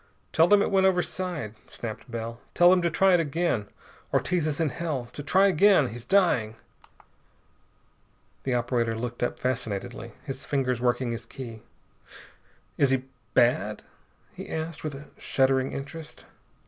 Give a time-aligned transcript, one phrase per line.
[0.33, 2.39] "Tell them it went overside," snapped Bell.
[2.55, 3.67] "Tell them to try it again.
[4.11, 5.07] Ortiz is in hell!
[5.13, 5.89] To try again!
[5.89, 6.55] He's dying!"
[8.41, 11.61] The operator looked up fascinatedly, his fingers working his key.
[12.79, 13.03] "Is he
[13.35, 13.83] bad?"
[14.33, 16.25] he asked with a shuddering interest.